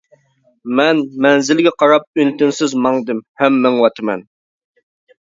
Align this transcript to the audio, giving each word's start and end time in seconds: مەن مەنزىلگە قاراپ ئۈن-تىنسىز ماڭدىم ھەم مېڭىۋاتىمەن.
مەن 0.79 1.01
مەنزىلگە 1.25 1.75
قاراپ 1.83 2.09
ئۈن-تىنسىز 2.23 2.77
ماڭدىم 2.89 3.23
ھەم 3.45 3.63
مېڭىۋاتىمەن. 3.63 4.29